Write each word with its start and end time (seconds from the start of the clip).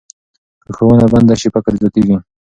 که 0.63 0.71
ښوونه 0.75 1.05
بنده 1.13 1.35
سي، 1.41 1.47
فقر 1.53 1.73
زیاتېږي. 1.81 2.17